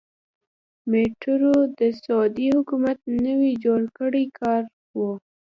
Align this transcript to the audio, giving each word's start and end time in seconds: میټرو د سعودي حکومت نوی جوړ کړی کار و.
میټرو 0.91 1.55
د 1.79 1.81
سعودي 2.03 2.47
حکومت 2.55 2.97
نوی 3.27 3.53
جوړ 3.65 3.81
کړی 3.97 4.25
کار 4.39 4.63
و. 4.97 4.99